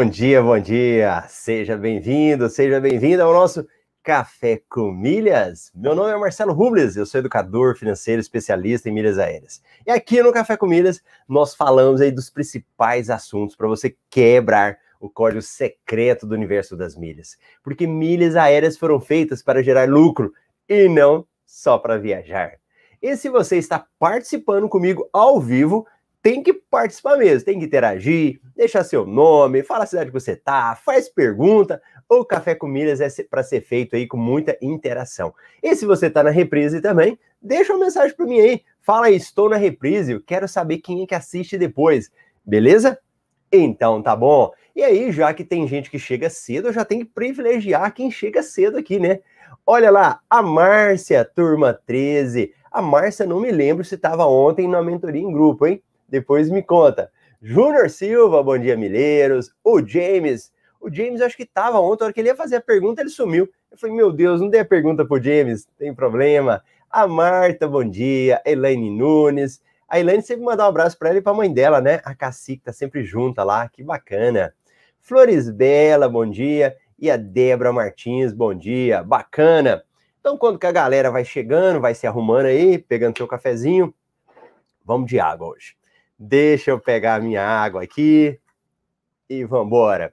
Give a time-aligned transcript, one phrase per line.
[0.00, 1.26] Bom dia, bom dia.
[1.28, 3.68] Seja bem-vindo, seja bem-vinda ao nosso
[4.02, 5.70] Café com Milhas.
[5.74, 9.62] Meu nome é Marcelo Rubles, eu sou educador financeiro especialista em milhas aéreas.
[9.86, 14.78] E aqui no Café com Milhas nós falamos aí dos principais assuntos para você quebrar
[14.98, 17.36] o código secreto do universo das milhas.
[17.62, 20.32] Porque milhas aéreas foram feitas para gerar lucro
[20.66, 22.54] e não só para viajar.
[23.02, 25.86] E se você está participando comigo ao vivo,
[26.22, 30.36] tem que participar mesmo, tem que interagir, deixar seu nome, fala a cidade que você
[30.36, 31.80] tá, faz pergunta.
[32.08, 35.32] O Café com Milhas é para ser feito aí com muita interação.
[35.62, 38.62] E se você tá na reprise também, deixa uma mensagem para mim aí.
[38.80, 42.10] Fala estou na reprise, quero saber quem é que assiste depois,
[42.44, 42.98] beleza?
[43.52, 44.50] Então tá bom.
[44.74, 48.10] E aí, já que tem gente que chega cedo, eu já tenho que privilegiar quem
[48.10, 49.20] chega cedo aqui, né?
[49.66, 52.52] Olha lá, a Márcia, turma 13.
[52.70, 55.82] A Márcia, não me lembro se estava ontem na mentoria em grupo, hein?
[56.10, 57.10] Depois me conta.
[57.40, 59.54] Júnior Silva, bom dia, Milheiros.
[59.64, 62.60] O James, o James acho que estava ontem, a hora que ele ia fazer a
[62.60, 63.48] pergunta, ele sumiu.
[63.70, 66.62] Eu falei, meu Deus, não dei a pergunta pro James, tem problema.
[66.90, 68.42] A Marta, bom dia.
[68.44, 69.62] Elaine Nunes.
[69.88, 72.00] A Elaine sempre mandar um abraço para ela e para a mãe dela, né?
[72.04, 74.52] A Cacique tá sempre junta lá, que bacana.
[75.00, 76.76] Flores Bela, bom dia.
[76.98, 79.02] E a Débora Martins, bom dia.
[79.02, 79.82] Bacana.
[80.20, 83.94] Então, quando que a galera vai chegando, vai se arrumando aí, pegando seu cafezinho,
[84.84, 85.79] vamos de água hoje.
[86.22, 88.38] Deixa eu pegar a minha água aqui
[89.26, 90.12] e vamos embora.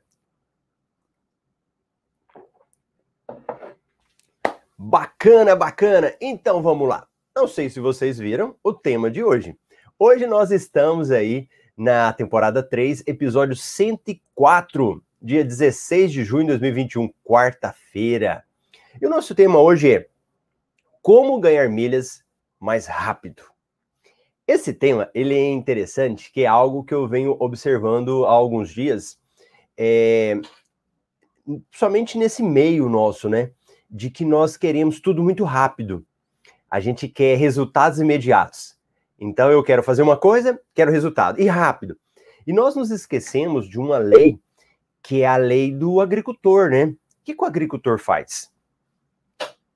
[4.78, 6.16] Bacana, bacana.
[6.22, 7.06] Então vamos lá.
[7.36, 9.58] Não sei se vocês viram o tema de hoje.
[10.00, 17.10] Hoje nós estamos aí na temporada 3, episódio 104, dia 16 de junho de 2021,
[17.22, 18.46] quarta-feira.
[19.02, 20.08] E o nosso tema hoje é
[21.02, 22.24] como ganhar milhas
[22.62, 23.57] mais rápido.
[24.48, 29.20] Esse tema ele é interessante, que é algo que eu venho observando há alguns dias,
[29.76, 30.40] é,
[31.70, 33.52] somente nesse meio nosso, né?
[33.90, 36.06] De que nós queremos tudo muito rápido.
[36.72, 38.78] A gente quer resultados imediatos.
[39.20, 41.98] Então eu quero fazer uma coisa, quero resultado, e rápido.
[42.46, 44.40] E nós nos esquecemos de uma lei,
[45.04, 46.86] que é a lei do agricultor, né?
[46.86, 48.50] O que, que o agricultor faz?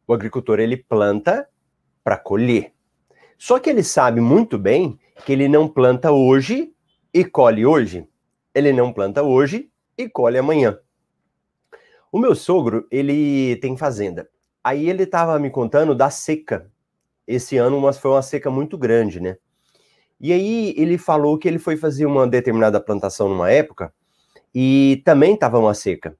[0.07, 1.49] O agricultor ele planta
[2.03, 2.73] para colher.
[3.41, 6.71] Só que ele sabe muito bem que ele não planta hoje
[7.11, 8.07] e colhe hoje.
[8.53, 10.77] Ele não planta hoje e colhe amanhã.
[12.11, 14.29] O meu sogro, ele tem fazenda.
[14.63, 16.71] Aí ele estava me contando da seca.
[17.25, 19.37] Esse ano mas foi uma seca muito grande, né?
[20.19, 23.91] E aí ele falou que ele foi fazer uma determinada plantação numa época
[24.53, 26.15] e também estava uma seca.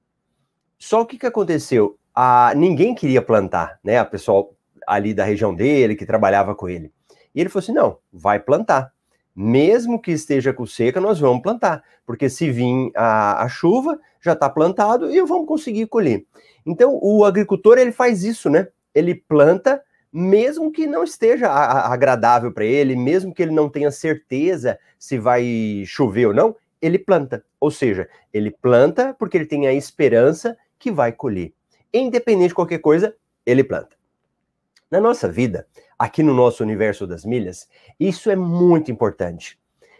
[0.80, 2.00] Só o que, que aconteceu?
[2.16, 4.00] A, ninguém queria plantar, né?
[4.00, 4.56] A pessoal
[4.88, 6.92] ali da região dele, que trabalhava com ele.
[7.34, 8.94] E ele falou assim: não, vai plantar.
[9.36, 14.34] Mesmo que esteja com seca, nós vamos plantar, porque se vir a, a chuva, já
[14.34, 16.26] está plantado e vamos conseguir colher.
[16.66, 18.68] Então, o agricultor ele faz isso, né?
[18.94, 19.82] Ele planta,
[20.12, 25.84] mesmo que não esteja agradável para ele, mesmo que ele não tenha certeza se vai
[25.86, 27.44] chover ou não, ele planta.
[27.60, 31.54] Ou seja, ele planta porque ele tem a esperança que vai colher.
[31.94, 33.16] Independente de qualquer coisa,
[33.46, 33.96] ele planta.
[34.90, 35.66] Na nossa vida,
[36.02, 37.70] aqui no nosso universo das milhas,
[38.00, 39.60] isso é muito importante.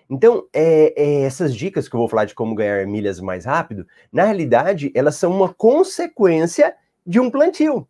[0.10, 3.86] Então, é, é, essas dicas que eu vou falar de como ganhar milhas mais rápido,
[4.12, 6.76] na realidade, elas são uma consequência
[7.06, 7.88] de um plantio.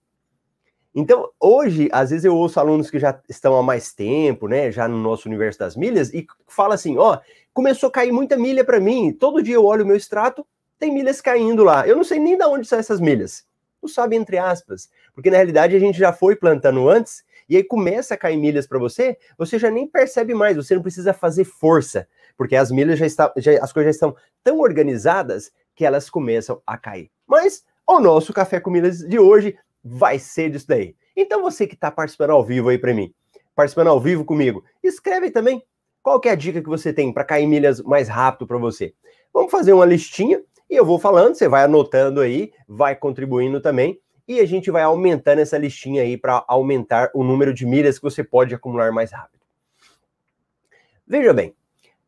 [0.94, 4.90] Então, hoje, às vezes eu ouço alunos que já estão há mais tempo, né, já
[4.90, 7.18] no nosso universo das milhas, e fala assim: ó,
[7.54, 10.46] começou a cair muita milha para mim, todo dia eu olho o meu extrato,
[10.78, 11.88] tem milhas caindo lá.
[11.88, 13.46] Eu não sei nem de onde são essas milhas.
[13.82, 14.90] Não sabe, entre aspas.
[15.16, 18.66] Porque na realidade a gente já foi plantando antes e aí começa a cair milhas
[18.66, 22.98] para você, você já nem percebe mais, você não precisa fazer força, porque as milhas
[22.98, 23.30] já estão,
[23.62, 27.12] as coisas já estão tão organizadas que elas começam a cair.
[27.28, 30.96] Mas o nosso café com milhas de hoje vai ser disso daí.
[31.14, 33.14] Então você que está participando ao vivo aí para mim,
[33.54, 35.62] participando ao vivo comigo, escreve também
[36.02, 38.94] qual que é a dica que você tem para cair milhas mais rápido para você.
[39.34, 44.00] Vamos fazer uma listinha e eu vou falando, você vai anotando aí, vai contribuindo também
[44.32, 48.04] e a gente vai aumentando essa listinha aí para aumentar o número de milhas que
[48.04, 49.42] você pode acumular mais rápido.
[51.06, 51.54] Veja bem,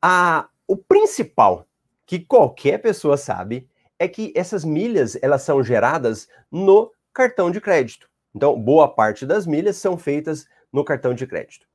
[0.01, 1.67] a, o principal
[2.05, 3.67] que qualquer pessoa sabe
[3.99, 8.09] é que essas milhas elas são geradas no cartão de crédito.
[8.35, 11.67] Então, boa parte das milhas são feitas no cartão de crédito.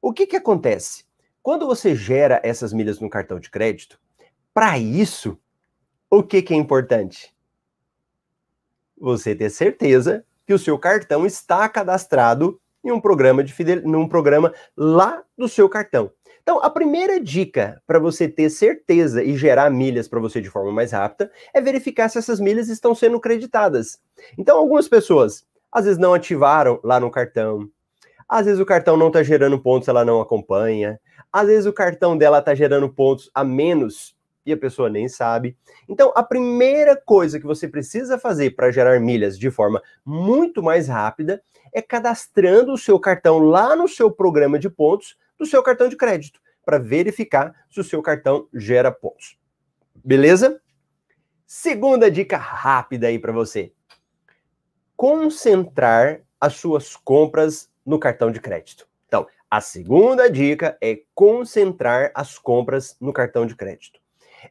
[0.00, 1.04] O que, que acontece?
[1.42, 4.00] Quando você gera essas milhas no cartão de crédito,
[4.54, 5.38] para isso,
[6.10, 7.34] o que, que é importante?
[9.02, 13.82] Você ter certeza que o seu cartão está cadastrado em um programa de fidel...
[13.82, 16.10] num programa lá do seu cartão.
[16.42, 20.72] Então, a primeira dica para você ter certeza e gerar milhas para você de forma
[20.72, 24.00] mais rápida é verificar se essas milhas estão sendo creditadas.
[24.38, 27.68] Então, algumas pessoas às vezes não ativaram lá no cartão,
[28.28, 31.00] às vezes o cartão não está gerando pontos, ela não acompanha,
[31.32, 35.56] às vezes o cartão dela está gerando pontos a menos e a pessoa nem sabe.
[35.88, 40.88] Então, a primeira coisa que você precisa fazer para gerar milhas de forma muito mais
[40.88, 41.42] rápida
[41.72, 45.96] é cadastrando o seu cartão lá no seu programa de pontos do seu cartão de
[45.96, 49.38] crédito, para verificar se o seu cartão gera pontos.
[50.04, 50.60] Beleza?
[51.46, 53.72] Segunda dica rápida aí para você.
[54.96, 58.88] Concentrar as suas compras no cartão de crédito.
[59.06, 64.00] Então, a segunda dica é concentrar as compras no cartão de crédito.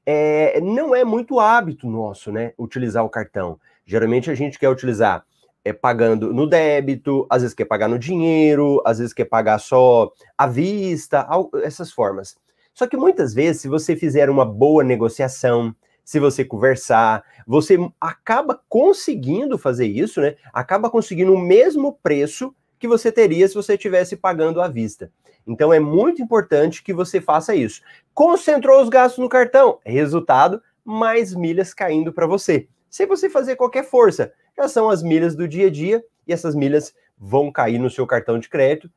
[0.05, 3.59] É, não é muito hábito nosso, né, utilizar o cartão.
[3.85, 5.25] Geralmente a gente quer utilizar
[5.63, 10.11] é, pagando no débito, às vezes quer pagar no dinheiro, às vezes quer pagar só
[10.37, 11.27] à vista,
[11.63, 12.35] essas formas.
[12.73, 18.59] Só que muitas vezes, se você fizer uma boa negociação, se você conversar, você acaba
[18.67, 20.35] conseguindo fazer isso, né?
[20.53, 25.11] Acaba conseguindo o mesmo preço que você teria se você estivesse pagando à vista.
[25.45, 27.81] Então é muito importante que você faça isso.
[28.13, 32.67] Concentrou os gastos no cartão, resultado, mais milhas caindo para você.
[32.89, 36.55] Se você fazer qualquer força, já são as milhas do dia a dia e essas
[36.55, 38.91] milhas vão cair no seu cartão de crédito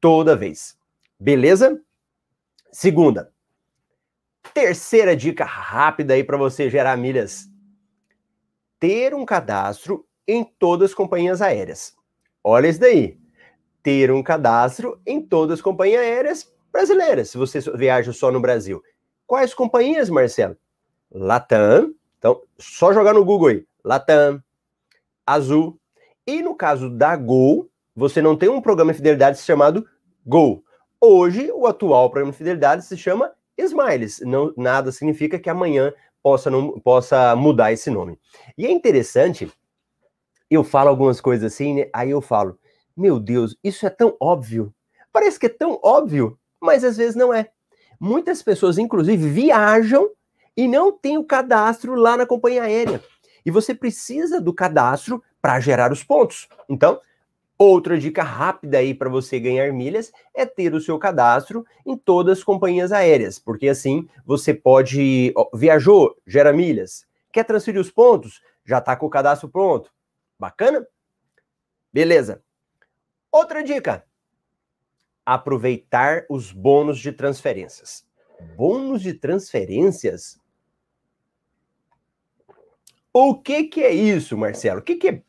[0.00, 0.76] toda vez.
[1.18, 1.80] Beleza?
[2.72, 3.32] Segunda.
[4.52, 7.48] Terceira dica rápida aí para você gerar milhas.
[8.78, 11.94] Ter um cadastro em todas as companhias aéreas.
[12.42, 13.18] Olha isso daí.
[13.86, 18.82] Ter um cadastro em todas as companhias aéreas brasileiras, se você viaja só no Brasil.
[19.28, 20.56] Quais companhias, Marcelo?
[21.08, 21.94] Latam.
[22.18, 23.64] Então, só jogar no Google aí.
[23.84, 24.42] Latam,
[25.24, 25.78] azul.
[26.26, 29.86] E no caso da Gol, você não tem um programa de fidelidade chamado
[30.26, 30.64] Gol.
[31.00, 34.18] Hoje, o atual programa de fidelidade se chama Smiles.
[34.22, 38.18] Não, nada significa que amanhã possa, não, possa mudar esse nome.
[38.58, 39.48] E é interessante,
[40.50, 41.88] eu falo algumas coisas assim, né?
[41.92, 42.58] aí eu falo,
[42.96, 44.74] meu Deus, isso é tão óbvio.
[45.12, 47.50] Parece que é tão óbvio, mas às vezes não é.
[48.00, 50.10] Muitas pessoas, inclusive, viajam
[50.56, 53.02] e não têm o cadastro lá na companhia aérea.
[53.44, 56.48] E você precisa do cadastro para gerar os pontos.
[56.68, 57.00] Então,
[57.58, 62.38] outra dica rápida aí para você ganhar milhas é ter o seu cadastro em todas
[62.38, 65.32] as companhias aéreas, porque assim você pode.
[65.54, 67.06] Viajou, gera milhas.
[67.32, 68.40] Quer transferir os pontos?
[68.64, 69.90] Já está com o cadastro pronto.
[70.38, 70.86] Bacana?
[71.92, 72.42] Beleza.
[73.36, 74.04] Outra dica:
[75.24, 78.06] aproveitar os bônus de transferências.
[78.56, 80.40] Bônus de transferências
[83.18, 84.80] o que, que é isso, Marcelo?
[84.80, 85.22] O que, que é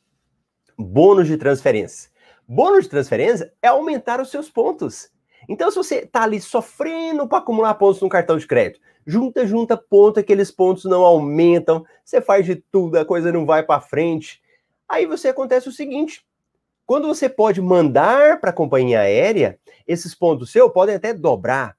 [0.77, 2.11] bônus de transferência?
[2.45, 5.09] Bônus de transferência é aumentar os seus pontos.
[5.47, 9.77] Então, se você está ali sofrendo para acumular pontos no cartão de crédito, junta, junta
[9.77, 14.41] ponto, aqueles pontos não aumentam, você faz de tudo, a coisa não vai para frente.
[14.89, 16.26] Aí você acontece o seguinte:
[16.87, 21.77] quando você pode mandar para a companhia aérea, esses pontos seus podem até dobrar.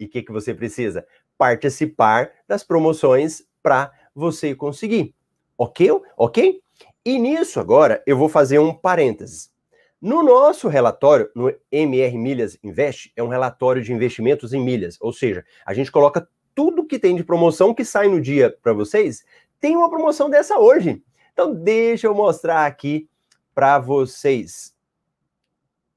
[0.00, 1.06] E o que, que você precisa?
[1.36, 5.14] Participar das promoções para você conseguir.
[5.56, 5.90] Ok?
[6.16, 6.62] Ok?
[7.04, 9.52] E nisso agora eu vou fazer um parênteses.
[10.00, 15.12] No nosso relatório, no MR Milhas Invest, é um relatório de investimentos em milhas, ou
[15.12, 19.24] seja, a gente coloca tudo que tem de promoção que sai no dia para vocês.
[19.60, 21.02] Tem uma promoção dessa hoje.
[21.32, 23.08] Então deixa eu mostrar aqui
[23.54, 24.74] para vocês.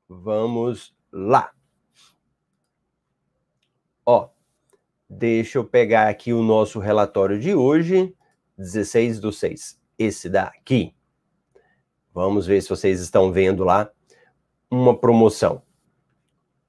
[0.07, 1.51] Vamos lá.
[4.05, 4.29] Ó,
[5.09, 8.15] deixa eu pegar aqui o nosso relatório de hoje.
[8.57, 9.79] 16 do 6.
[9.97, 10.95] Esse daqui.
[12.13, 13.91] Vamos ver se vocês estão vendo lá
[14.69, 15.61] uma promoção.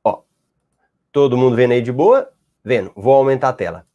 [0.03, 0.23] Ó,
[1.13, 2.33] todo mundo vendo aí de boa?
[2.65, 2.93] Vendo.
[2.97, 3.87] Vou aumentar a tela.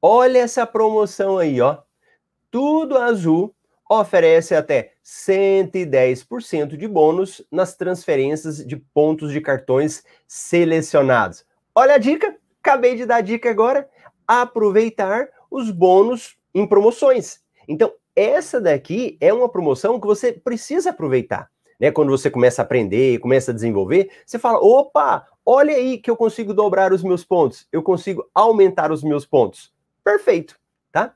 [0.00, 1.82] Olha essa promoção aí, ó.
[2.50, 3.54] Tudo azul
[3.88, 11.44] oferece até 110% de bônus nas transferências de pontos de cartões selecionados.
[11.74, 13.88] Olha a dica, acabei de dar a dica agora.
[14.26, 17.40] Aproveitar os bônus em promoções.
[17.68, 21.50] Então, essa daqui é uma promoção que você precisa aproveitar.
[21.78, 21.90] Né?
[21.90, 26.16] Quando você começa a aprender, começa a desenvolver, você fala: opa, olha aí que eu
[26.16, 29.72] consigo dobrar os meus pontos, eu consigo aumentar os meus pontos.
[30.02, 30.58] Perfeito,
[30.92, 31.14] tá?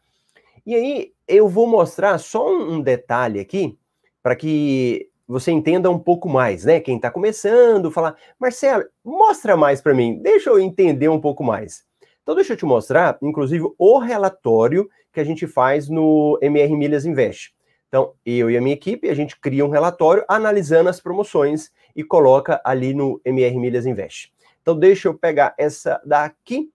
[0.68, 3.78] E aí eu vou mostrar só um detalhe aqui
[4.22, 6.78] para que você entenda um pouco mais, né?
[6.78, 11.87] Quem está começando, falar, Marcelo, mostra mais para mim, deixa eu entender um pouco mais.
[12.22, 17.06] Então, deixa eu te mostrar, inclusive, o relatório que a gente faz no MR Milhas
[17.06, 17.54] Invest.
[17.88, 22.04] Então, eu e a minha equipe, a gente cria um relatório analisando as promoções e
[22.04, 24.30] coloca ali no MR Milhas Invest.
[24.60, 26.70] Então deixa eu pegar essa daqui.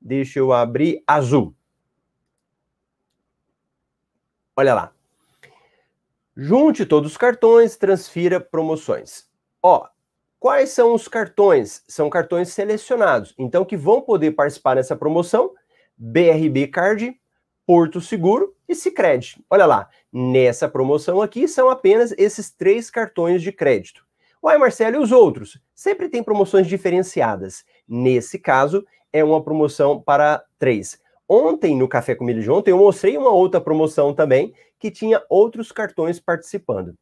[0.00, 1.54] Deixa eu abrir azul.
[4.56, 4.92] Olha lá.
[6.34, 9.26] Junte todos os cartões, transfira promoções.
[9.62, 9.86] Ó,
[10.38, 11.82] quais são os cartões?
[11.86, 13.34] São cartões selecionados.
[13.38, 15.52] Então, que vão poder participar dessa promoção:
[15.96, 17.18] BRB Card,
[17.66, 19.44] Porto Seguro e Sicredi.
[19.50, 24.06] Olha lá, nessa promoção aqui são apenas esses três cartões de crédito.
[24.42, 25.60] Uai, Marcelo, e os outros?
[25.74, 27.64] Sempre tem promoções diferenciadas.
[27.88, 31.00] Nesse caso, é uma promoção para três.
[31.28, 35.22] Ontem, no Café com Milho de ontem, eu mostrei uma outra promoção também, que tinha
[35.28, 36.94] outros cartões participando.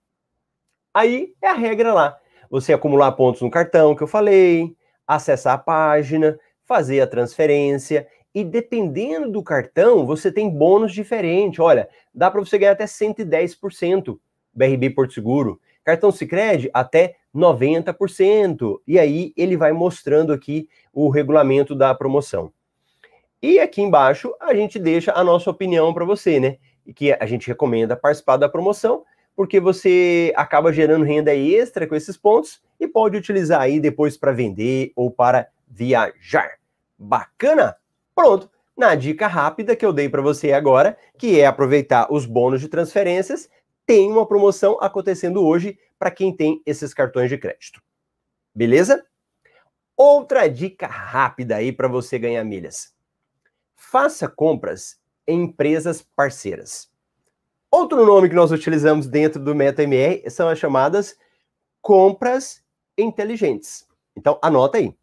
[0.93, 2.17] Aí é a regra lá.
[2.51, 4.75] Você acumular pontos no cartão que eu falei,
[5.07, 11.61] acessar a página, fazer a transferência e dependendo do cartão, você tem bônus diferente.
[11.61, 14.19] Olha, dá para você ganhar até 110%
[14.53, 15.61] BRB Porto Seguro.
[15.85, 18.81] Cartão Sicredi até 90%.
[18.87, 22.53] E aí ele vai mostrando aqui o regulamento da promoção.
[23.47, 26.57] E aqui embaixo a gente deixa a nossa opinião para você, né?
[26.87, 29.05] E que a gente recomenda participar da promoção,
[29.37, 34.33] porque você acaba gerando renda extra com esses pontos e pode utilizar aí depois para
[34.33, 36.53] vender ou para viajar.
[36.99, 37.77] Bacana?
[38.15, 38.49] Pronto.
[38.75, 42.69] Na dica rápida que eu dei para você agora, que é aproveitar os bônus de
[42.69, 43.51] transferências,
[43.85, 47.83] tem uma promoção acontecendo hoje para quem tem esses cartões de crédito.
[48.55, 49.05] Beleza?
[49.95, 52.94] Outra dica rápida aí para você ganhar milhas.
[53.77, 56.91] Faça compras em empresas parceiras.
[57.71, 61.17] Outro nome que nós utilizamos dentro do MetaMR são as chamadas
[61.83, 62.63] compras
[62.97, 63.87] inteligentes.
[64.17, 64.95] Então, anota aí.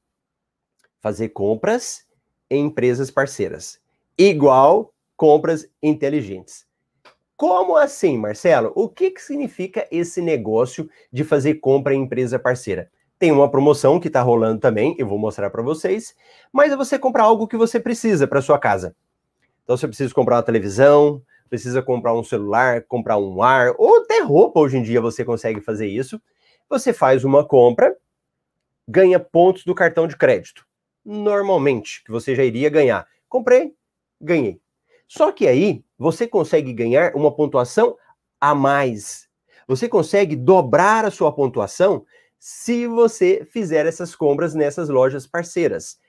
[1.00, 2.08] Fazer compras
[2.50, 3.80] em empresas parceiras.
[4.18, 6.66] Igual compras inteligentes.
[7.36, 8.72] Como assim, Marcelo?
[8.76, 12.92] O que, que significa esse negócio de fazer compra em empresa parceira?
[13.22, 16.16] Tem uma promoção que está rolando também, eu vou mostrar para vocês,
[16.52, 18.96] mas é você comprar algo que você precisa para sua casa.
[19.64, 24.24] Então você precisa comprar uma televisão, precisa comprar um celular, comprar um ar, ou até
[24.24, 26.20] roupa hoje em dia você consegue fazer isso.
[26.68, 27.96] Você faz uma compra,
[28.88, 30.66] ganha pontos do cartão de crédito.
[31.06, 33.06] Normalmente, que você já iria ganhar.
[33.30, 33.76] Comprei,
[34.20, 34.60] ganhei.
[35.08, 37.96] Só que aí você consegue ganhar uma pontuação
[38.40, 39.30] a mais.
[39.68, 42.04] Você consegue dobrar a sua pontuação
[42.44, 46.00] se você fizer essas compras nessas lojas parceiras.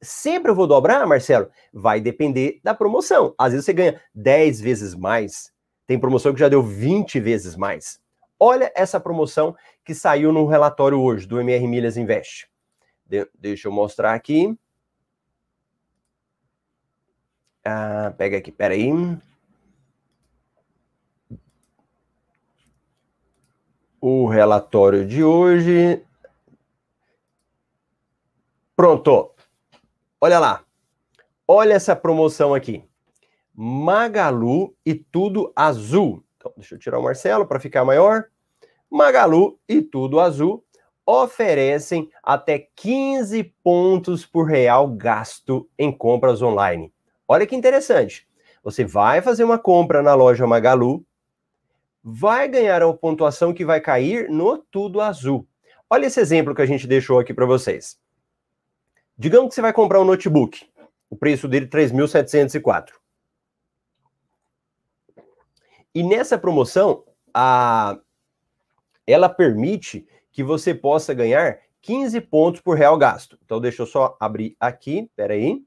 [0.00, 1.50] Sempre eu vou dobrar, Marcelo?
[1.72, 3.34] Vai depender da promoção.
[3.36, 5.52] Às vezes você ganha 10 vezes mais.
[5.84, 8.00] Tem promoção que já deu 20 vezes mais.
[8.38, 12.48] Olha essa promoção que saiu no relatório hoje do MR Milhas Invest.
[13.04, 14.56] De deixa eu mostrar aqui.
[17.64, 18.92] Ah, pega aqui, peraí.
[24.02, 26.04] O relatório de hoje.
[28.74, 29.30] Pronto.
[30.20, 30.64] Olha lá.
[31.46, 32.84] Olha essa promoção aqui.
[33.54, 36.24] Magalu e tudo azul.
[36.36, 38.24] Então, deixa eu tirar o Marcelo para ficar maior.
[38.90, 40.64] Magalu e tudo azul
[41.06, 46.92] oferecem até 15 pontos por real gasto em compras online.
[47.28, 48.26] Olha que interessante.
[48.64, 51.04] Você vai fazer uma compra na loja Magalu,
[52.02, 55.46] vai ganhar a pontuação que vai cair no tudo azul.
[55.88, 57.98] Olha esse exemplo que a gente deixou aqui para vocês.
[59.16, 60.66] Digamos que você vai comprar um notebook,
[61.08, 62.90] o preço dele 3.704.
[65.94, 67.98] E nessa promoção, a
[69.06, 73.38] ela permite que você possa ganhar 15 pontos por real gasto.
[73.44, 75.44] Então deixa eu só abrir aqui, peraí.
[75.44, 75.62] aí.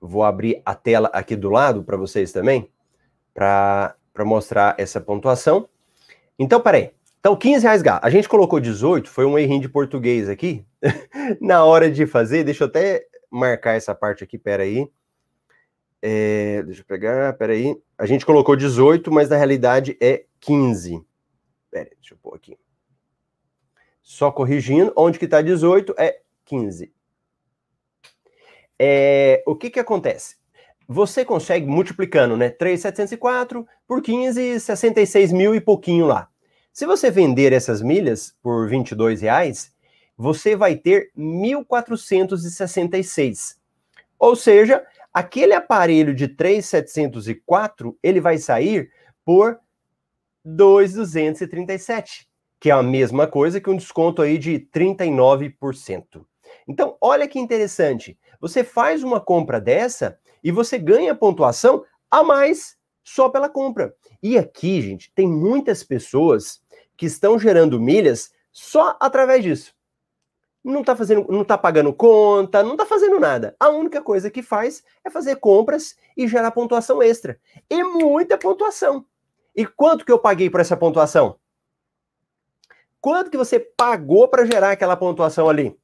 [0.00, 2.70] Vou abrir a tela aqui do lado para vocês também,
[3.34, 5.68] para mostrar essa pontuação.
[6.38, 6.92] Então, peraí.
[7.18, 8.04] Então, 15 reais gasto.
[8.04, 10.64] A gente colocou 18, foi um errinho de português aqui.
[11.40, 14.88] Na hora de fazer, deixa eu até marcar essa parte aqui, peraí.
[16.00, 17.76] É, deixa eu pegar, peraí.
[17.98, 21.04] A gente colocou 18, mas na realidade é 15.
[21.70, 22.56] Peraí, deixa eu pôr aqui.
[24.00, 26.97] Só corrigindo, onde que está 18 é 15
[28.78, 30.36] é, o que que acontece?
[30.86, 32.50] Você consegue multiplicando, né?
[32.50, 36.28] 3,704 por 15, 66 mil e pouquinho lá.
[36.72, 39.70] Se você vender essas milhas por 22 reais,
[40.16, 43.56] você vai ter 1.466.
[44.18, 44.82] Ou seja,
[45.12, 48.90] aquele aparelho de 3,704, ele vai sair
[49.24, 49.58] por
[50.44, 56.24] 2,237, que é a mesma coisa que um desconto aí de 39%.
[56.66, 58.18] Então, olha que interessante.
[58.40, 63.94] Você faz uma compra dessa e você ganha pontuação a mais só pela compra.
[64.22, 66.62] E aqui, gente, tem muitas pessoas
[66.96, 69.74] que estão gerando milhas Só através disso.
[70.64, 73.54] Não está fazendo, não tá pagando conta, não está fazendo nada.
[73.58, 77.40] A única coisa que faz é fazer compras e gerar pontuação extra.
[77.70, 79.06] E muita pontuação.
[79.54, 81.38] E quanto que eu paguei por essa pontuação?
[83.00, 85.78] Quanto que você pagou para gerar aquela pontuação ali?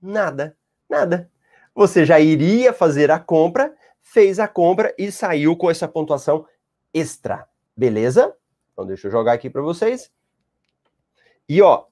[0.00, 0.56] Nada,
[0.88, 1.30] nada.
[1.74, 6.46] Você já iria fazer a compra, fez a compra e saiu com essa pontuação
[6.92, 7.46] extra.
[7.76, 8.34] Beleza?
[8.72, 10.10] Então deixa eu jogar aqui para vocês.
[11.48, 11.84] E ó,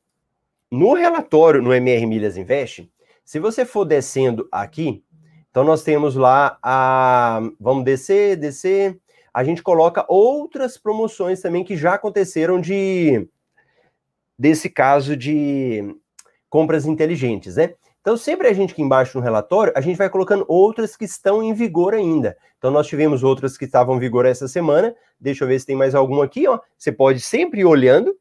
[0.71, 2.91] no relatório no MR Milhas Invest,
[3.25, 5.05] se você for descendo aqui,
[5.51, 8.99] então nós temos lá a vamos descer, descer,
[9.35, 13.29] a gente coloca outras promoções também que já aconteceram de
[14.39, 15.95] desse caso de
[16.49, 17.75] compras inteligentes, né?
[18.03, 21.41] Então, sempre a gente aqui embaixo no relatório, a gente vai colocando outras que estão
[21.41, 22.37] em vigor ainda.
[22.59, 24.93] Então, nós tivemos outras que estavam em vigor essa semana.
[25.21, 26.59] Deixa eu ver se tem mais alguma aqui, ó.
[26.77, 28.13] Você pode sempre ir olhando.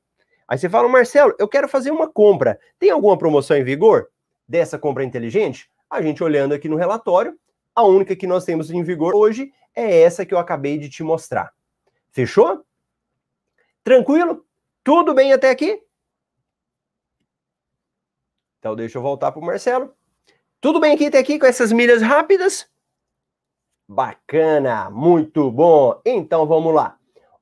[0.48, 2.60] Aí você fala, Marcelo, eu quero fazer uma compra.
[2.78, 4.10] Tem alguma promoção em vigor
[4.48, 5.68] dessa compra inteligente?
[5.90, 7.36] A gente olhando aqui no relatório,
[7.74, 11.02] a única que nós temos em vigor hoje é essa que eu acabei de te
[11.02, 11.52] mostrar.
[12.12, 12.64] Fechou?
[13.84, 14.46] Tranquilo?
[14.84, 15.82] Tudo bem até aqui?
[18.62, 19.92] Então deixa eu voltar para o Marcelo.
[20.62, 22.70] Tudo bem aqui até aqui com essas milhas rápidas?
[23.90, 26.00] Bacana, muito bom.
[26.06, 26.96] Então vamos lá.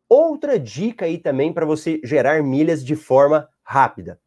[0.07, 4.17] Outra dica aí também para você gerar milhas de forma rápida.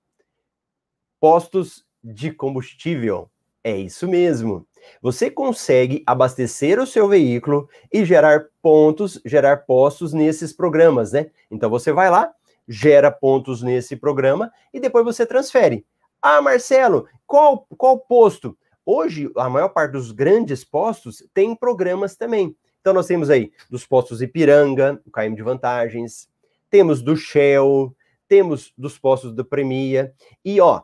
[1.18, 3.30] Postos de combustível.
[3.64, 4.66] É isso mesmo.
[5.00, 11.30] Você consegue abastecer o seu veículo e gerar pontos, gerar postos nesses programas, né?
[11.50, 12.30] Então você vai lá,
[12.68, 15.86] gera pontos nesse programa e depois você transfere.
[16.24, 18.56] Ah, Marcelo, qual, qual posto?
[18.86, 22.56] Hoje, a maior parte dos grandes postos tem programas também.
[22.80, 26.28] Então, nós temos aí dos postos Ipiranga, o KM de vantagens,
[26.70, 27.92] temos do Shell,
[28.28, 30.14] temos dos postos do Premia.
[30.44, 30.82] E, ó,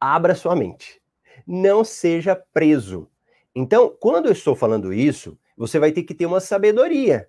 [0.00, 1.00] abra sua mente.
[1.46, 3.08] Não seja preso.
[3.54, 7.28] Então, quando eu estou falando isso, você vai ter que ter uma sabedoria.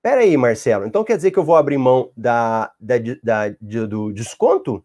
[0.00, 3.48] Pera aí, Marcelo, então quer dizer que eu vou abrir mão da, da, da,
[3.86, 4.84] do desconto?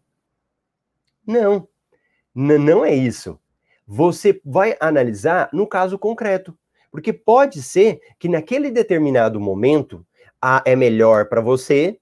[1.30, 1.68] Não,
[2.34, 3.38] não é isso.
[3.86, 6.58] Você vai analisar no caso concreto,
[6.90, 10.04] porque pode ser que naquele determinado momento
[10.42, 12.00] a, é melhor para você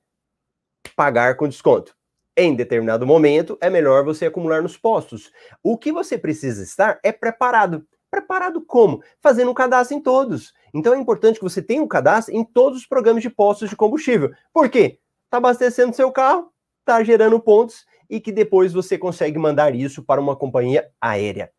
[0.96, 1.94] pagar com desconto.
[2.34, 5.30] Em determinado momento é melhor você acumular nos postos.
[5.62, 7.86] O que você precisa estar é preparado.
[8.10, 9.02] Preparado como?
[9.20, 10.54] Fazendo um cadastro em todos.
[10.72, 13.76] Então é importante que você tenha um cadastro em todos os programas de postos de
[13.76, 14.30] combustível.
[14.54, 14.98] Por quê?
[15.26, 20.20] Está abastecendo seu carro, está gerando pontos e que depois você consegue mandar isso para
[20.20, 21.52] uma companhia aérea.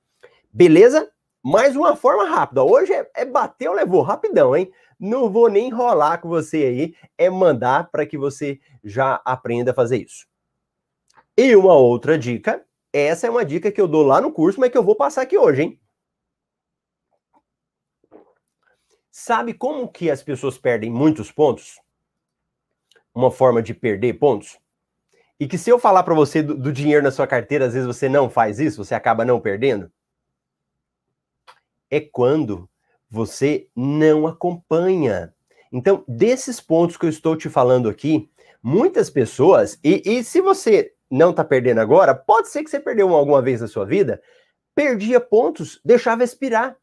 [0.52, 1.12] Beleza?
[1.44, 2.64] Mais uma forma rápida.
[2.64, 4.72] Hoje é, é bater ou levou, rapidão, hein?
[5.00, 9.74] Não vou nem enrolar com você aí, é mandar para que você já aprenda a
[9.74, 10.28] fazer isso.
[11.38, 14.70] E uma outra dica, essa é uma dica que eu dou lá no curso, mas
[14.70, 15.80] que eu vou passar aqui hoje, hein?
[19.10, 21.80] Sabe como que as pessoas perdem muitos pontos?
[23.14, 24.60] Uma forma de perder pontos?
[25.40, 27.88] E que se eu falar para você do, do, dinheiro na sua carteira, às vezes
[27.88, 29.90] você não faz isso, você acaba não perdendo?
[31.90, 32.70] É quando
[33.10, 35.34] você não acompanha.
[35.72, 38.30] Então, desses pontos que eu estou te falando aqui,
[38.62, 43.16] muitas pessoas, e, e se você não está perdendo agora, pode ser que você perdeu
[43.16, 44.22] alguma vez na sua vida,
[44.76, 46.76] perdia pontos, deixava expirar.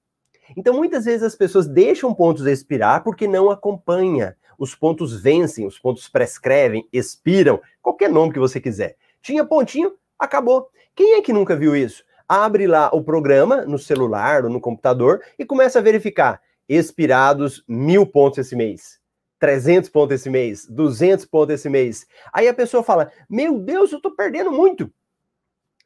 [0.56, 5.78] Então, muitas vezes as pessoas deixam pontos expirar porque não acompanha os pontos vencem, os
[5.78, 8.96] pontos prescrevem, expiram, qualquer nome que você quiser.
[9.20, 10.68] Tinha pontinho, acabou.
[10.94, 12.04] Quem é que nunca viu isso?
[12.28, 18.06] Abre lá o programa no celular ou no computador e começa a verificar expirados mil
[18.06, 18.98] pontos esse mês.
[19.38, 22.06] 300 pontos esse mês, 200 pontos esse mês.
[22.32, 24.90] Aí a pessoa fala: Meu Deus, eu tô perdendo muito.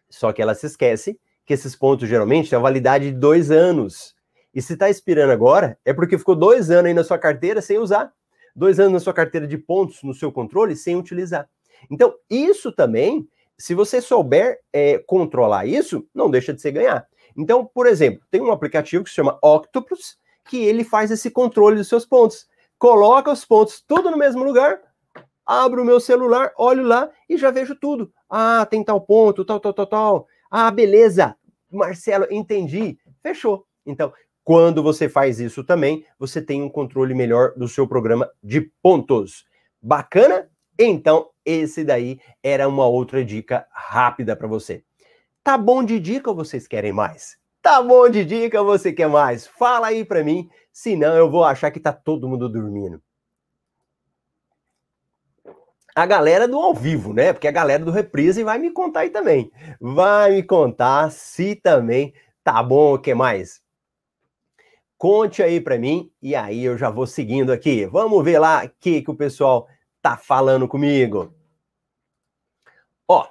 [0.09, 4.15] Só que ela se esquece que esses pontos geralmente têm a validade de dois anos.
[4.55, 7.79] E se está expirando agora, é porque ficou dois anos aí na sua carteira sem
[7.79, 8.13] usar
[8.55, 11.49] dois anos na sua carteira de pontos no seu controle sem utilizar.
[11.91, 17.07] Então, isso também, se você souber é, controlar isso, não deixa de ser ganhar.
[17.37, 21.77] Então, por exemplo, tem um aplicativo que se chama Octopus, que ele faz esse controle
[21.77, 22.49] dos seus pontos.
[22.79, 24.81] Coloca os pontos tudo no mesmo lugar,
[25.47, 28.13] abro o meu celular, olho lá e já vejo tudo.
[28.29, 30.27] Ah, tem tal ponto, tal, tal, tal, tal.
[30.51, 31.37] Ah, beleza.
[31.71, 32.99] Marcelo, entendi.
[33.23, 33.67] Fechou.
[33.87, 34.13] Então,
[34.45, 39.45] quando você faz isso também, você tem um controle melhor do seu programa de pontos.
[39.81, 40.49] Bacana?
[40.79, 44.83] Então, esse daí era uma outra dica rápida para você.
[45.43, 47.39] Tá bom de dica ou vocês querem mais?
[47.63, 49.47] Tá bom de dica ou você quer mais?
[49.47, 53.03] Fala aí para mim, senão eu vou achar que tá todo mundo dormindo.
[55.95, 57.33] a galera do ao vivo, né?
[57.33, 59.51] Porque a galera do reprise vai me contar aí também.
[59.81, 63.61] Vai me contar se também tá bom o que mais.
[65.01, 67.87] Conte aí para mim e aí eu já vou seguindo aqui.
[67.87, 69.67] Vamos ver lá o que, que o pessoal
[70.03, 71.35] tá falando comigo.
[73.09, 73.27] Ó,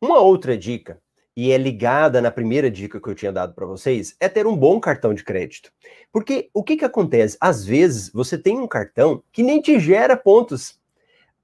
[0.00, 1.02] uma outra dica,
[1.36, 4.56] e é ligada na primeira dica que eu tinha dado para vocês, é ter um
[4.56, 5.72] bom cartão de crédito.
[6.12, 7.36] Porque o que, que acontece?
[7.40, 10.78] Às vezes você tem um cartão que nem te gera pontos.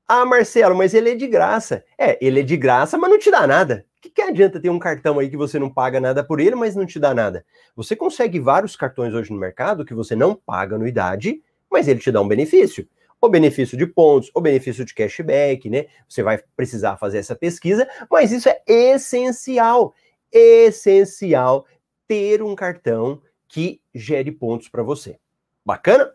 [0.07, 1.85] Ah, Marcelo, mas ele é de graça.
[1.99, 3.87] É, ele é de graça, mas não te dá nada.
[3.99, 6.57] O que, que adianta ter um cartão aí que você não paga nada por ele,
[6.57, 7.45] mas não te dá nada?
[7.77, 12.11] Você consegue vários cartões hoje no mercado que você não paga anuidade, mas ele te
[12.11, 12.87] dá um benefício
[13.23, 15.87] o benefício de pontos, o benefício de cashback, né?
[16.09, 19.95] Você vai precisar fazer essa pesquisa, mas isso é essencial,
[20.33, 21.65] essencial
[22.09, 25.21] ter um cartão que gere pontos para você.
[25.65, 26.13] Bacana?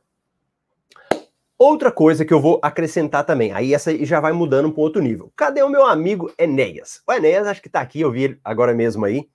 [1.60, 5.02] Outra coisa que eu vou acrescentar também, aí essa já vai mudando para um outro
[5.02, 5.32] nível.
[5.36, 7.02] Cadê o meu amigo Enéas?
[7.08, 9.28] O Enéas acho que está aqui, eu vi ele agora mesmo aí.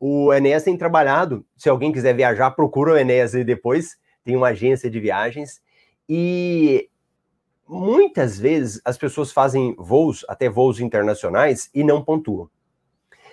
[0.00, 4.48] O Enéas tem trabalhado, se alguém quiser viajar, procura o Enéas aí depois, tem uma
[4.48, 5.60] agência de viagens.
[6.08, 6.88] E
[7.68, 12.50] muitas vezes as pessoas fazem voos, até voos internacionais, e não pontuam.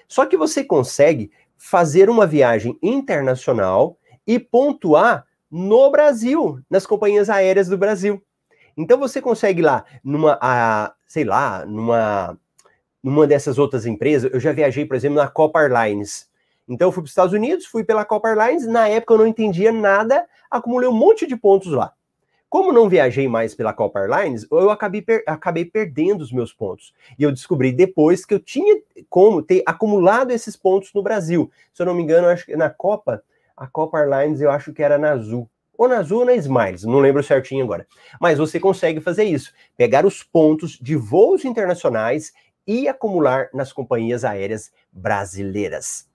[0.08, 3.97] Só que você consegue fazer uma viagem internacional
[4.28, 8.21] e pontuar no Brasil, nas companhias aéreas do Brasil.
[8.78, 12.40] Então você consegue lá numa, a, sei lá, numa,
[13.04, 14.32] numa dessas outras empresas.
[14.32, 16.30] Eu já viajei, por exemplo, na Copa Airlines.
[16.70, 18.68] Então eu fui para os Estados Unidos, fui pela Copa Airlines.
[18.68, 21.94] Na época eu não entendia nada, acumulei um monte de pontos lá.
[22.50, 26.94] Como não viajei mais pela Copa Airlines, eu acabei, per acabei perdendo os meus pontos.
[27.20, 31.52] E eu descobri depois que eu tinha como ter acumulado esses pontos no Brasil.
[31.74, 33.22] Se eu não me engano, acho que na Copa,
[33.56, 35.50] a Copa Airlines eu acho que era na Azul.
[35.78, 37.86] Ou na Azul ou na Smiles, não lembro certinho agora.
[38.20, 39.54] Mas você consegue fazer isso.
[39.76, 42.34] Pegar os pontos de voos internacionais
[42.66, 46.10] e acumular nas companhias aéreas brasileiras.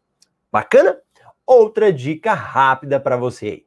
[0.51, 0.98] Bacana?
[1.46, 3.64] Outra dica rápida para você.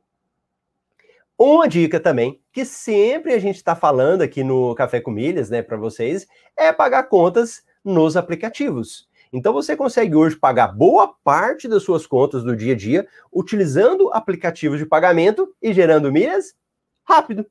[1.38, 5.62] Uma dica também, que sempre a gente está falando aqui no Café com Milhas, né,
[5.62, 9.10] para vocês, é pagar contas nos aplicativos.
[9.35, 14.09] Então você consegue hoje pagar boa parte das suas contas do dia a dia utilizando
[14.13, 16.55] aplicativos de pagamento e gerando milhas
[17.03, 17.45] rápido.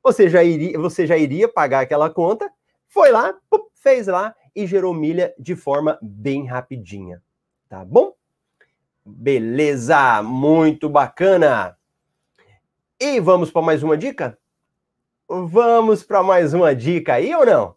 [0.00, 2.48] Você já iria, você já iria pagar aquela conta,
[2.86, 3.34] foi lá,
[3.74, 7.20] fez lá e gerou milha de forma bem rapidinha.
[7.68, 8.14] Tá bom?
[9.04, 11.76] Beleza, muito bacana.
[13.00, 14.38] E vamos para mais uma dica?
[15.28, 17.74] Vamos para mais uma dica aí ou não?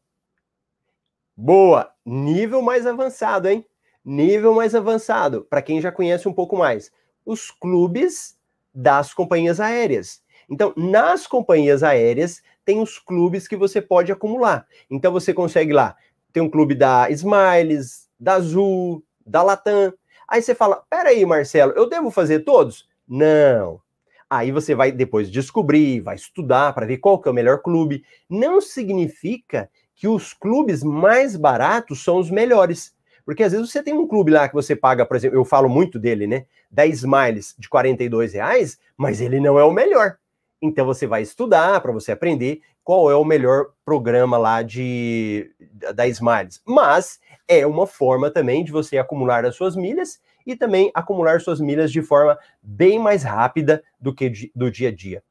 [1.40, 1.92] Boa!
[2.04, 3.64] Nível mais avançado, hein?
[4.04, 6.92] Nível mais avançado, para quem já conhece um pouco mais.
[7.24, 8.36] Os clubes
[8.74, 10.24] das companhias aéreas.
[10.50, 14.66] Então, nas companhias aéreas, tem os clubes que você pode acumular.
[14.90, 15.96] Então, você consegue lá,
[16.34, 19.94] tem um clube da Smiles, da Azul, da Latam.
[20.28, 22.90] Aí você fala: peraí, Marcelo, eu devo fazer todos?
[23.08, 23.80] Não.
[24.28, 28.04] Aí você vai depois descobrir, vai estudar para ver qual que é o melhor clube.
[28.28, 32.96] Não significa que os clubes mais baratos são os melhores.
[33.26, 35.68] Porque às vezes você tem um clube lá que você paga, por exemplo, eu falo
[35.68, 36.46] muito dele, né?
[36.72, 40.18] 10 miles de 42 reais, mas ele não é o melhor.
[40.62, 45.52] Então você vai estudar para você aprender qual é o melhor programa lá de
[45.94, 46.62] da Smiles.
[46.66, 51.60] Mas é uma forma também de você acumular as suas milhas e também acumular suas
[51.60, 55.22] milhas de forma bem mais rápida do que do dia a dia.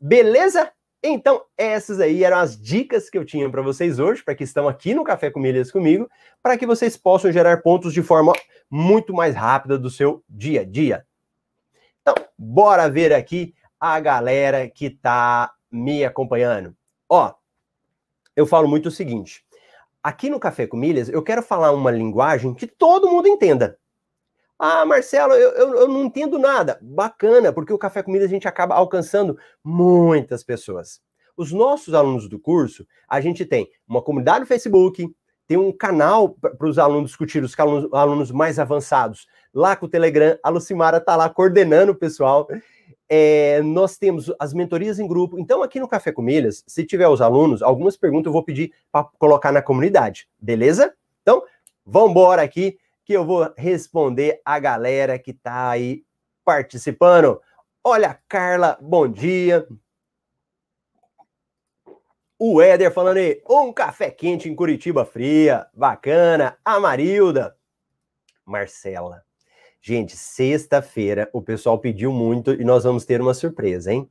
[0.00, 0.72] Beleza?
[1.08, 4.66] Então, essas aí eram as dicas que eu tinha para vocês hoje, para que estão
[4.66, 6.10] aqui no Café com Milhas comigo,
[6.42, 8.32] para que vocês possam gerar pontos de forma
[8.68, 11.06] muito mais rápida do seu dia a dia.
[12.02, 16.74] Então, bora ver aqui a galera que está me acompanhando.
[17.08, 17.32] Ó,
[18.34, 19.44] eu falo muito o seguinte:
[20.02, 23.78] aqui no Café com Milhas, eu quero falar uma linguagem que todo mundo entenda.
[24.58, 26.78] Ah, Marcelo, eu, eu, eu, não entendo nada.
[26.80, 31.00] Bacana, porque o Café Comida a gente acaba alcançando muitas pessoas.
[31.36, 35.06] Os nossos alunos do curso, a gente tem uma comunidade no Facebook,
[35.46, 39.88] tem um canal para os alunos discutir, os alunos, alunos, mais avançados, lá com o
[39.88, 40.38] Telegram.
[40.42, 42.48] A Lucimara está lá coordenando o pessoal.
[43.08, 45.38] É, nós temos as mentorias em grupo.
[45.38, 48.72] Então, aqui no Café com Milhas, se tiver os alunos, algumas perguntas eu vou pedir
[48.90, 50.94] para colocar na comunidade, beleza?
[51.20, 51.42] Então,
[51.84, 56.04] vamos embora aqui que eu vou responder a galera que está aí
[56.44, 57.40] participando.
[57.82, 59.66] Olha, Carla, bom dia.
[62.38, 66.58] O Éder falando aí, um café quente em Curitiba fria, bacana.
[66.62, 67.56] A Marilda.
[68.44, 69.22] Marcela.
[69.80, 74.10] Gente, sexta-feira o pessoal pediu muito e nós vamos ter uma surpresa, hein?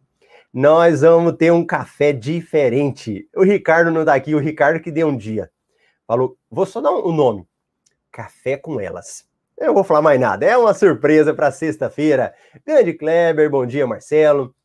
[0.56, 3.28] nós vamos ter um café diferente.
[3.36, 5.52] O Ricardo não tá aqui, o Ricardo que deu um dia.
[6.08, 7.46] Falou, vou só dar o um nome.
[8.16, 9.26] Café com elas.
[9.58, 10.46] Eu não vou falar mais nada.
[10.46, 12.34] É uma surpresa para sexta-feira.
[12.66, 14.56] Grande Kleber, bom dia, Marcelo.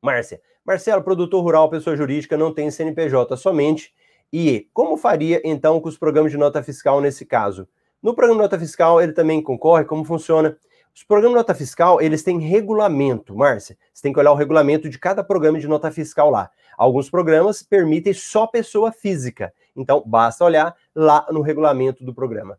[0.00, 0.40] Márcia.
[0.64, 3.92] Marcelo, produtor rural, pessoa jurídica, não tem CNPJ somente.
[4.32, 7.66] E como faria então com os programas de nota fiscal nesse caso?
[8.00, 9.84] No programa de nota fiscal, ele também concorre?
[9.84, 10.56] Como funciona?
[10.94, 13.76] Os programas de nota fiscal, eles têm regulamento, Márcia.
[13.92, 16.48] Você tem que olhar o regulamento de cada programa de nota fiscal lá.
[16.76, 19.52] Alguns programas permitem só pessoa física.
[19.74, 22.56] Então, basta olhar lá no regulamento do programa.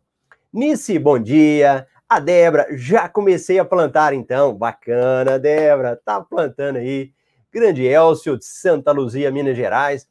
[0.52, 1.86] Nice, bom dia.
[2.08, 4.52] A Débora, já comecei a plantar então.
[4.52, 7.12] Bacana, Débora, tá plantando aí.
[7.52, 10.08] Grande Elcio de Santa Luzia, Minas Gerais.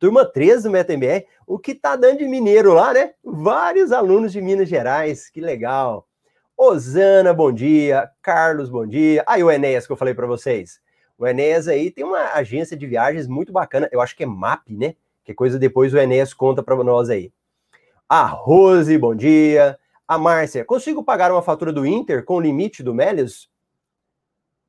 [0.00, 3.12] Turma 13 do MetaMBR, o que tá dando de mineiro lá, né?
[3.22, 6.08] Vários alunos de Minas Gerais, que legal.
[6.56, 8.10] Osana, bom dia.
[8.20, 9.22] Carlos, bom dia.
[9.28, 10.80] Aí o Enéas que eu falei para vocês.
[11.16, 13.88] O Enéas aí tem uma agência de viagens muito bacana.
[13.92, 14.96] Eu acho que é MAP, né?
[15.24, 17.32] Que coisa depois o Enéas conta para nós aí.
[18.08, 19.78] A Rose, bom dia.
[20.06, 23.50] A Márcia, consigo pagar uma fatura do Inter com o limite do Melios?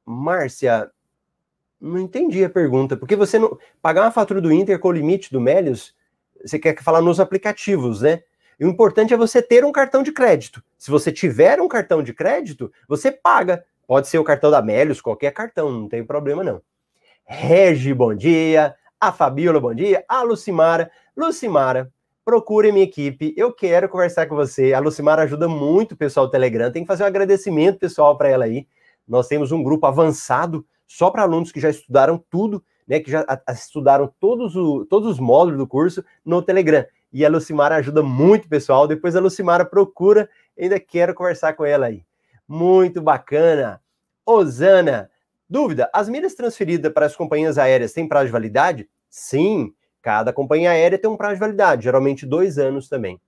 [0.04, 0.90] Márcia,
[1.80, 2.98] não entendi a pergunta.
[2.98, 3.56] Porque você não.
[3.80, 5.94] Pagar uma fatura do Inter com o limite do Melios,
[6.44, 8.24] você quer falar nos aplicativos, né?
[8.60, 10.64] E o importante é você ter um cartão de crédito.
[10.76, 13.64] Se você tiver um cartão de crédito, você paga.
[13.86, 16.60] Pode ser o cartão da Melios, qualquer cartão, não tem problema não.
[17.24, 18.76] Regi, bom dia.
[19.00, 20.04] A Fabiola, bom dia.
[20.08, 20.90] A Lucimara.
[21.16, 21.92] Lucimara,
[22.28, 23.34] procure minha equipe.
[23.38, 24.74] Eu quero conversar com você.
[24.74, 26.70] A Lucimara ajuda muito o pessoal do Telegram.
[26.70, 28.68] Tem que fazer um agradecimento pessoal para ela aí.
[29.08, 33.00] Nós temos um grupo avançado só para alunos que já estudaram tudo, né?
[33.00, 37.78] Que já estudaram todos, o, todos os módulos do curso no Telegram e a Lucimara
[37.78, 38.90] ajuda muito, pessoal.
[38.90, 42.04] Depois a Lucimara procura, ainda quero conversar com ela aí.
[42.46, 43.82] Muito bacana.
[44.26, 45.10] Osana,
[45.50, 48.90] dúvida: as milhas transferidas para as companhias aéreas têm prazo de validade?
[49.10, 49.74] Sim,
[50.08, 53.20] cada companhia aérea tem um prazo de validade, geralmente dois anos também.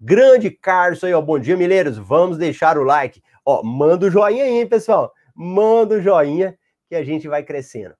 [0.00, 1.20] Grande Carlos aí, ó.
[1.22, 1.96] Bom dia, Mileiros.
[1.96, 3.22] Vamos deixar o like.
[3.46, 5.12] Ó, manda o joinha aí, pessoal.
[5.32, 7.94] Manda o joinha que a gente vai crescendo.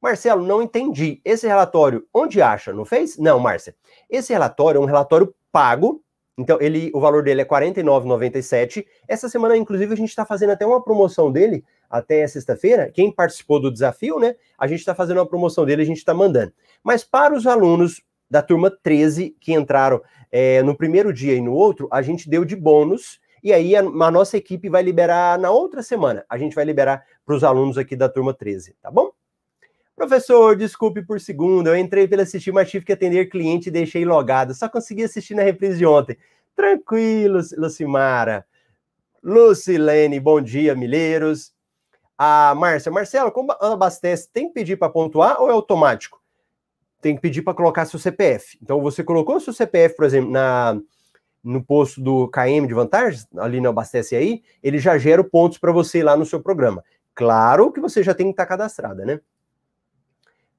[0.00, 1.20] Marcelo, não entendi.
[1.24, 2.72] Esse relatório, onde acha?
[2.72, 3.18] Não fez?
[3.18, 3.74] Não, Márcia.
[4.08, 6.00] Esse relatório é um relatório pago.
[6.38, 8.86] Então, ele, o valor dele é R$ 49,97.
[9.08, 12.92] Essa semana, inclusive, a gente está fazendo até uma promoção dele, até sexta-feira.
[12.94, 14.36] Quem participou do desafio, né?
[14.56, 16.52] A gente está fazendo uma promoção dele, a gente está mandando.
[16.82, 21.52] Mas para os alunos da turma 13 que entraram é, no primeiro dia e no
[21.52, 23.18] outro, a gente deu de bônus.
[23.42, 26.24] E aí a, a nossa equipe vai liberar na outra semana.
[26.28, 29.10] A gente vai liberar para os alunos aqui da turma 13, tá bom?
[29.98, 34.04] Professor, desculpe por segundo, eu entrei pela assistir, mas tive que atender cliente e deixei
[34.04, 34.54] logado.
[34.54, 36.16] Só consegui assistir na reprise de ontem.
[36.54, 38.46] Tranquilo, Lucimara.
[39.20, 41.52] Lucilene, bom dia, Milheiros.
[42.16, 46.22] A Márcia, Marcelo, como abastece, tem que pedir para pontuar ou é automático?
[47.00, 48.56] Tem que pedir para colocar seu CPF.
[48.62, 50.80] Então, você colocou seu CPF, por exemplo, na,
[51.42, 55.72] no posto do KM de vantagens, ali no Abastece Aí, ele já gera pontos para
[55.72, 56.84] você lá no seu programa.
[57.16, 59.20] Claro que você já tem que estar tá cadastrada, né?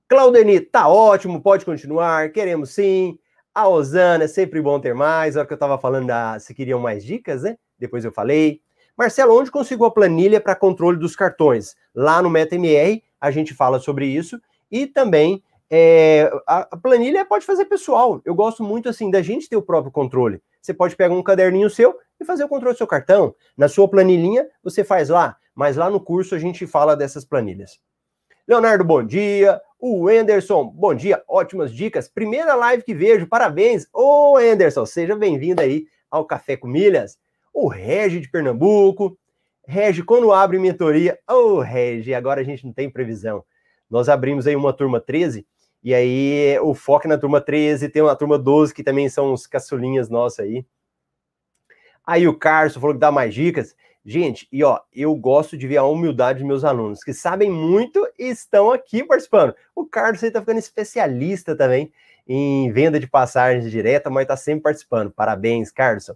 [0.09, 3.19] Claudeni, tá ótimo, pode continuar, queremos sim.
[3.53, 5.37] A Osana, é sempre bom ter mais.
[5.37, 7.57] A hora que eu estava falando da, se queriam mais dicas, né?
[7.77, 8.59] Depois eu falei.
[8.97, 11.75] Marcelo, onde consigo a planilha para controle dos cartões?
[11.93, 14.41] Lá no MetaMR, a gente fala sobre isso.
[14.71, 18.19] E também é, a, a, planilha pode fazer pessoal.
[18.25, 20.41] Eu gosto muito assim da gente ter o próprio controle.
[20.59, 23.35] Você pode pegar um caderninho seu e fazer o controle do seu cartão.
[23.55, 27.79] Na sua planilhinha, você faz lá, mas lá no curso a gente fala dessas planilhas.
[28.47, 29.61] Leonardo, bom dia.
[29.81, 32.09] O Anderson, bom dia, ótimas dicas.
[32.09, 33.87] Primeira live que vejo, parabéns.
[33.93, 37.17] Ô, Anderson, seja bem-vindo aí ao Café com Milhas.
[37.53, 39.17] O Regi de Pernambuco.
[39.65, 41.17] Regi, quando abre mentoria?
[41.25, 43.41] Ô, Regi, agora a gente não tem previsão.
[43.89, 45.47] Nós abrimos aí uma turma 13,
[45.81, 49.31] e aí o foco é na turma 13, tem uma turma 12, que também são
[49.31, 50.65] os caçulinhas nossos aí.
[52.05, 53.73] Aí o Carlos falou que dá mais dicas.
[54.05, 58.07] Gente, e ó, eu gosto de ver a humildade dos meus alunos, que sabem muito
[58.17, 59.53] e estão aqui participando.
[59.75, 61.91] O Carlos está ficando especialista também
[62.27, 65.11] em venda de passagens direta, mas está sempre participando.
[65.11, 66.11] Parabéns, Carlos.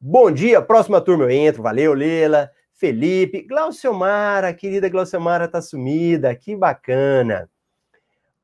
[0.00, 1.62] Bom dia, próxima turma eu entro.
[1.62, 7.50] Valeu, Lela, Felipe, Glauciomara, querida Glauciomara tá sumida, que bacana.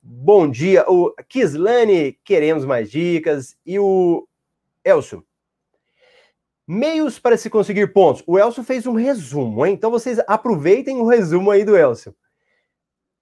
[0.02, 3.56] Bom dia, o Kislane, queremos mais dicas.
[3.64, 4.26] E o
[4.84, 5.24] Elcio,
[6.66, 8.22] Meios para se conseguir pontos.
[8.26, 9.74] O Elcio fez um resumo, hein?
[9.74, 12.14] Então vocês aproveitem o resumo aí do Elcio.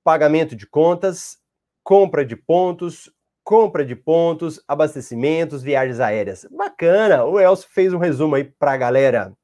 [0.04, 1.38] Pagamento de contas,
[1.82, 6.46] compra de pontos, compra de pontos, abastecimentos, viagens aéreas.
[6.50, 7.24] Bacana!
[7.24, 9.36] O Elcio fez um resumo aí para a galera.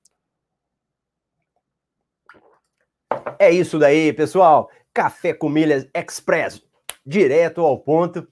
[3.39, 4.71] É isso daí, pessoal.
[4.93, 6.63] Café com Milhas Express,
[7.05, 8.27] direto ao ponto.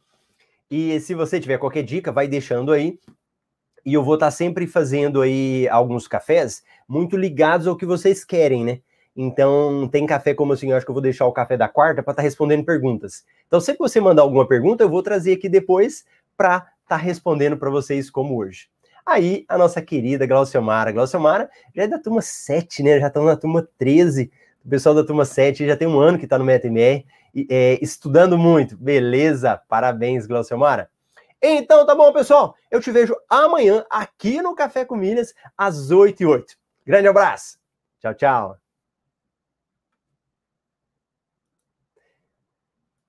[0.70, 2.98] E se você tiver qualquer dica, vai deixando aí.
[3.86, 8.64] E eu vou estar sempre fazendo aí alguns cafés muito ligados ao que vocês querem,
[8.64, 8.80] né?
[9.16, 12.02] Então, tem café como assim, eu acho que eu vou deixar o café da quarta
[12.02, 13.24] para estar respondendo perguntas.
[13.46, 16.04] Então, sempre que você mandar alguma pergunta, eu vou trazer aqui depois
[16.36, 18.68] para estar tá respondendo para vocês como hoje.
[19.06, 20.90] Aí, a nossa querida Glauciomara.
[20.90, 22.98] Glauciomara já é da turma 7, né?
[22.98, 24.32] Já estamos na turma 13.
[24.64, 27.06] O pessoal da turma 7 já tem um ano que está no MetaMR,
[27.48, 28.76] é, estudando muito.
[28.76, 29.62] Beleza?
[29.68, 30.90] Parabéns, Glauciomara.
[31.42, 32.54] Então, tá bom, pessoal?
[32.70, 36.56] Eu te vejo amanhã aqui no Café com Milhas, às 8 e 8.
[36.86, 37.58] Grande abraço.
[38.00, 38.65] Tchau, tchau.